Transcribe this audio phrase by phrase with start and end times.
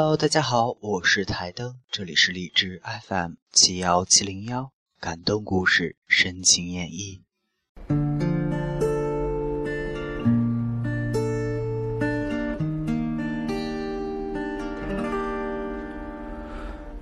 [0.00, 7.22] Hello，大家好，我是台灯，这里是荔枝 FM 七幺七零幺，感动故事，深情演绎。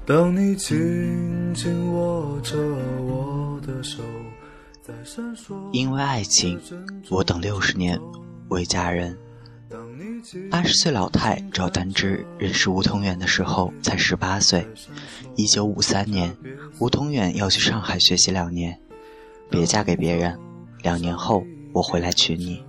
[0.07, 4.03] 当你紧紧握着我的手，
[4.81, 5.71] 在闪烁。
[5.75, 6.59] 因为爱情，
[7.11, 8.01] 我等六十年，
[8.49, 9.15] 为家人。
[10.51, 14.67] 八十岁老太赵丹芝认识吴同远的时候才十八岁。
[15.37, 16.37] 一九五三年，
[16.79, 18.81] 吴同远要去上海学习两年，
[19.51, 20.39] 别嫁给别人。
[20.83, 22.65] 两年后我回来娶你。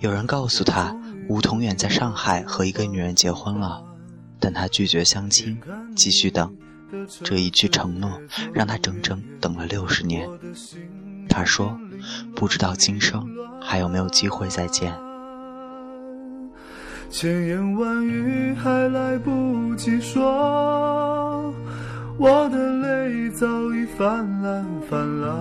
[0.00, 0.96] 有人告诉他，
[1.28, 3.84] 吴同远在上海和一个女人结婚了，
[4.38, 5.60] 但他拒绝相亲，
[5.94, 6.56] 继续等。
[7.22, 8.20] 这一句承诺
[8.52, 10.28] 让他整整等了六十年。
[11.28, 11.78] 他说，
[12.34, 13.28] 不知道今生
[13.60, 14.92] 还有没有机会再见。
[17.10, 21.52] 千言万语还来不及说，
[22.16, 25.36] 我的泪早已泛滥泛滥。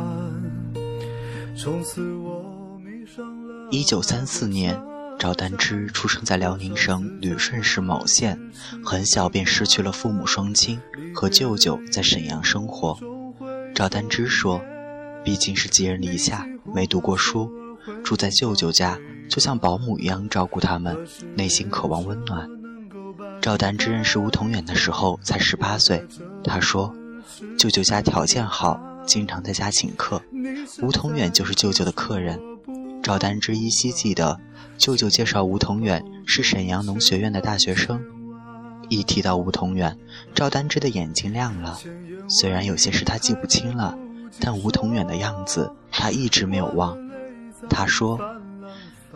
[1.56, 3.68] 从此我迷上了。
[3.70, 4.82] 一九三四年，
[5.20, 8.40] 赵丹芝出生在辽宁省旅顺市某县，
[8.84, 10.80] 很小便失去了父母双亲，
[11.14, 12.98] 和舅舅在沈阳生活。
[13.76, 14.60] 赵丹芝说
[15.24, 17.52] ：“毕竟是寄人篱下，没读过书，
[18.04, 18.98] 住在舅舅家。”
[19.30, 20.98] 就像保姆一样照顾他们，
[21.36, 22.50] 内心渴望温暖。
[23.42, 26.06] 赵丹芝认识吴同远的时候才十八岁，
[26.44, 26.94] 他说
[27.58, 30.22] ：“舅舅家条件好，经常在家请客，
[30.82, 32.38] 吴同远就是舅舅的客人。”
[33.02, 34.38] 赵丹芝依稀记得，
[34.78, 38.02] 舅舅介绍吴同远是沈阳农学院的大学生。
[38.90, 39.98] 一提到吴同远，
[40.34, 41.80] 赵丹芝的眼睛亮了。
[42.28, 43.98] 虽然有些事他记不清了，
[44.42, 46.98] 但吴同远的样子他一直没有忘。
[47.70, 48.20] 他说。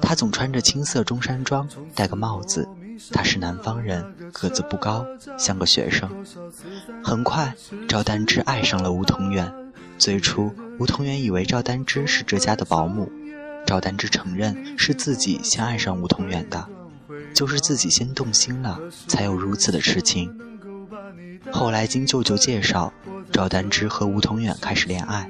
[0.06, 2.68] 他总穿着青色中山装，戴个帽子。
[3.12, 5.06] 他是南方人，个子不高，
[5.38, 6.10] 像个学生。
[7.04, 7.56] 很快，
[7.88, 9.52] 赵丹芝爱上了吴同远。
[9.98, 13.10] 最初，吴同远以为赵丹芝是这家的保姆。
[13.66, 16.68] 赵丹芝承认是自己先爱上吴同远的，
[17.34, 18.78] 就是自己先动心了，
[19.08, 20.38] 才有如此的痴情。
[21.52, 22.94] 后来经舅舅介绍，
[23.32, 25.30] 赵丹芝和吴同远开始恋爱。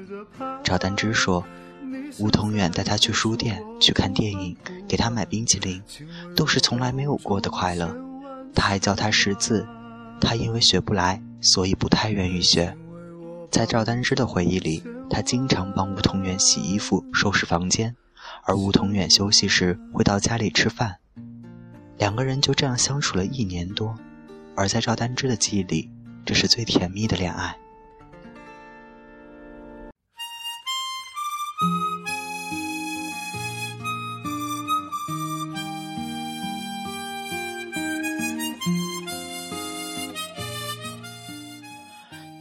[0.64, 1.46] 赵丹芝说。
[2.20, 4.56] 吴同远带他去书店去看电影，
[4.88, 5.82] 给他买冰淇淋，
[6.36, 7.96] 都是从来没有过的快乐。
[8.54, 9.68] 他还教他识字，
[10.22, 12.78] 他因为学不来，所以不太愿意学。
[13.50, 17.96] 在赵丹芝的回忆里，他经常帮吴同远洗衣服、收拾房间，
[18.44, 20.98] 而吴同远休息时会到家里吃饭。
[21.98, 23.96] 两个人就这样相处了一年多，
[24.56, 25.90] 而在赵丹芝的记忆里，
[26.26, 27.58] 这是最甜蜜的恋爱。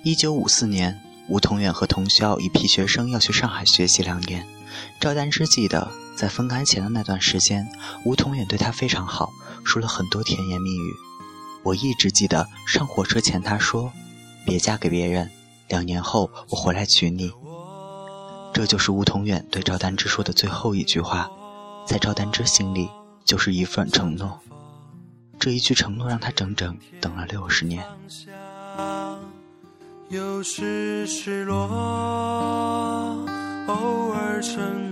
[0.04, 4.44] 一九五四年，吴同远和同校一批学生要去上海学习两年。
[4.98, 7.68] 赵丹芝记得，在分开前的那段时间，
[8.04, 9.32] 吴同远对她非常好，
[9.64, 10.92] 说了很多甜言蜜语。
[11.62, 13.92] 我一直记得上火车前他说
[14.44, 15.30] ：“别嫁给别人，
[15.68, 17.30] 两年后我回来娶你。”
[18.52, 21.30] 这就是吴同远对赵丹芝说的最后一句话，
[21.86, 22.90] 在赵丹芝心里
[23.24, 24.40] 就是一份承诺。
[25.38, 27.84] 这一句承诺让他整整等了六十年。
[30.12, 31.56] 有时失落，
[33.66, 34.91] 偶尔沉